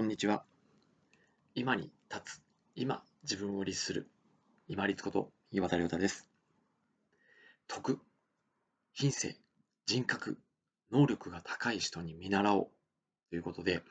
[0.00, 0.44] こんにちは。
[1.54, 2.42] 今に立つ、
[2.74, 4.08] 今自分を律する、
[4.66, 6.26] 今立こと岩田亮太です。
[7.68, 8.00] 徳、
[8.94, 9.36] 品性、
[9.84, 10.38] 人格、
[10.90, 12.68] 能力が高い人に見習おう
[13.28, 13.82] ということで、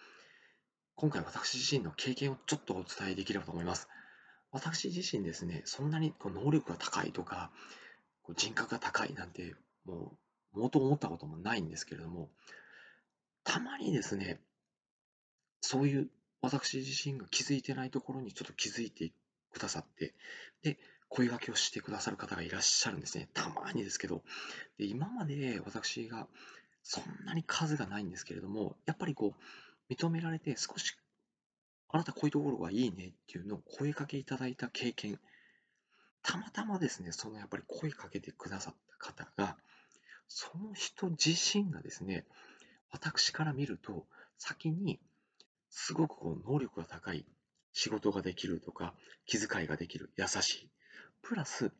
[0.95, 3.87] 今回私自身の経験をちょっとお伝えできればと思います。
[4.51, 7.51] 私自身ですね、そんなにこう能力が高いとか、
[8.23, 9.53] こう人格が高いなんて、
[9.85, 10.17] も
[10.55, 12.31] う、もうと思ったこともないんですけれども、
[13.43, 14.41] たまにですね、
[15.61, 16.09] そういう
[16.41, 19.11] 私自身が気づいてないところにちょっと気づいて
[19.51, 20.13] くださって、
[20.63, 20.77] で、
[21.09, 23.29] 声掛けをしてくださる方がいらっしゃるんですね。
[23.33, 24.23] たまにですけど。
[24.77, 26.27] で今まで私が
[26.83, 30.95] そんなに数がないんですけれども、やっぱりこう、認められて少し、
[31.89, 35.19] あなたこういうところがいいねっていうのを声かけいただいた経験、
[36.21, 39.57] たまたまですね、そのやっぱり声かけてくださった方が、
[40.27, 42.25] その人自身がですね、
[42.91, 44.05] 私から見ると、
[44.37, 44.99] 先に
[45.69, 47.25] すごくこう能力が高い
[47.73, 48.93] 仕事ができるとか
[49.25, 50.69] 気遣いができる優しい
[51.21, 51.71] プラス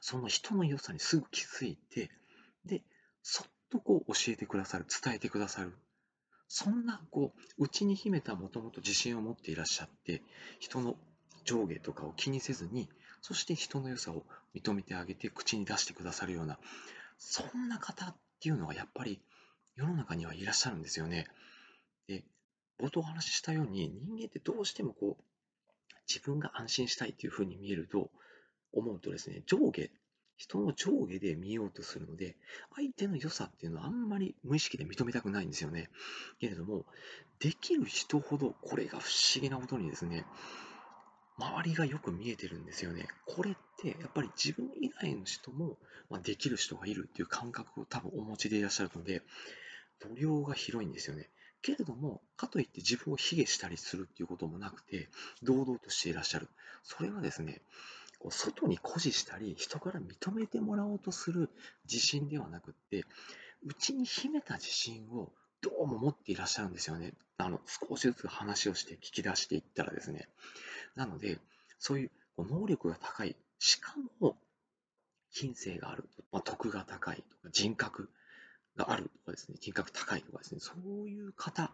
[0.00, 2.10] その人の良さにすぐ気づいて
[2.64, 2.82] で
[3.22, 5.72] そっとこう教えてくださる伝えてくださる
[6.48, 10.22] そんなこう内に秘めたもともと自信を持っていらっしゃって
[10.58, 10.96] 人の
[11.44, 12.88] 上下とかを気にせずに
[13.22, 16.58] そして人の良さを認めてあげて口に出してくださるような
[17.18, 19.20] そんな方っていうのはやっぱり
[19.76, 21.26] 世の中にはいらっしゃるんですよね。
[22.08, 22.24] で
[22.80, 25.22] 冒頭お話ししたように人間ってどうしてもこう
[26.08, 28.10] 自分が安心したいというふうに見えると
[28.72, 29.90] 思うとですね上下
[30.36, 32.36] 人の上下で見ようとするので
[32.74, 35.90] 相手の良さっていうのはあんまり無意識で認めたくないんですよね
[36.40, 36.86] けれども
[37.38, 40.24] できる人ほどこれが不思議なことにですね
[41.40, 43.08] 周りがよく見えてるんですよね。
[43.24, 45.78] これってやっぱり自分以外の人も、
[46.10, 49.22] まできる人がいるっていう感覚を多分お持ちでいらっしゃるので、
[50.00, 51.30] 度量が広いんですよね。
[51.62, 55.08] けれども、かといって自分を卑下したりするっていうこともなくて、
[55.42, 56.48] 堂々としていらっしゃる。
[56.82, 57.62] それはですね、
[58.30, 61.50] 外に誇示したり、人から認めてもらおうとする
[61.84, 63.04] 自信ではなくって、
[63.64, 67.14] 内に秘めた自信をどうも持っていらっしゃるんですよね。
[67.38, 70.28] あの、少しずつ話をして聞き出していったらですね。
[70.96, 71.38] なので、
[71.78, 74.36] そういう能力が高い、しかも、
[75.30, 78.10] 品性がある、まあ、徳が高いとか人格
[78.76, 81.72] があるとかですね、金額高いとかですね、そういう方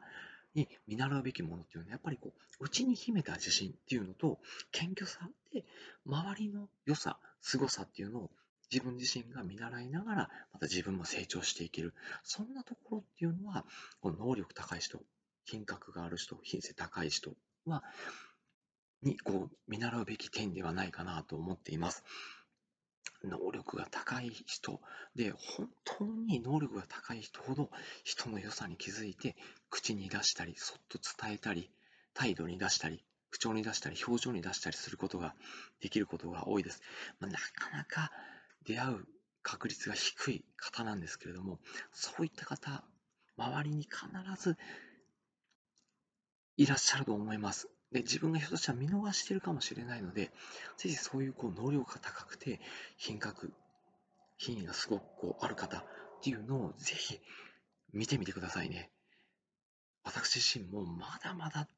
[0.55, 4.39] に見習うべきものっていうのは、やっぱりこう、内に秘めた自信っていうのと、
[4.73, 5.65] 謙虚さで、
[6.07, 8.31] 周りの良さ、凄さっていうのを
[8.73, 11.95] 自分自身が見習いながら、また自分も成長していける。
[12.25, 13.65] そんなところっていうのは、
[14.01, 15.01] この能力高い人、
[15.45, 17.35] 品格がある人、品性高い人
[17.67, 17.85] は、
[19.03, 22.03] にこう見習うべき点ではないかなと思っています。
[23.25, 24.81] 能力が高い人
[25.15, 27.71] で、本当に能力が高い人ほど
[28.05, 29.37] 人の良さに気づいて、
[29.71, 31.71] 口に出したり、そっと伝えたり、
[32.15, 35.35] 態度に出したり、口調に出したり、表情に出したりすることが
[35.81, 36.81] できることが多いです。
[37.21, 38.13] まあ、なかなか
[38.65, 39.07] 出会う
[39.43, 41.59] 確率が低い方なんですけれども、
[41.93, 42.85] そういった方、
[43.37, 43.99] 周りに必
[44.43, 44.57] ず
[46.57, 47.69] いらっしゃると思います。
[47.93, 50.31] で、自分がひょっとしたら見逃してるかもしれないので、
[50.77, 52.61] ぜひそういうこう能力が高くて、
[52.97, 53.53] 品格、
[54.37, 55.85] 品位がすごくこうある方っ
[56.23, 57.21] ていうのをぜひ
[57.93, 58.91] 見てみてくださいね。
[60.05, 61.69] 私自身もまだまだ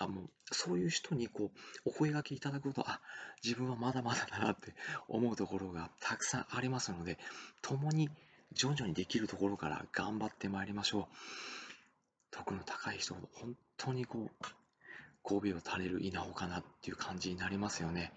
[0.00, 1.50] あもうそういう人にこ
[1.84, 3.00] うお声がけいただくとあ
[3.44, 4.74] 自分はまだまだだなって
[5.08, 7.18] 思うところがたくさんありますので
[7.60, 8.08] 共に
[8.52, 11.16] 徐々にできるところから頑張ってまいりましょう
[12.30, 14.46] 徳の高い人ほど本当にこう
[15.24, 18.12] 神戸を垂れる稲穂かなっていう感じになりますよね。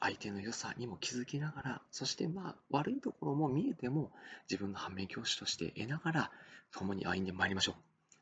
[0.00, 4.10] 相手の良さにも気づきながら、そしてまあ悪いところも見えても
[4.50, 6.30] 自分の反面教師として得ながら
[6.72, 7.74] 共に歩んでまいりましょう。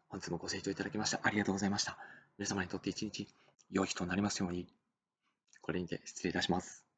[0.09, 1.97] 本日もご清聴いただきましてありがとうございました。
[2.39, 3.29] 皆様にとって一日
[3.71, 4.67] 良い日となりますように。
[5.63, 6.90] これにて失礼いたします。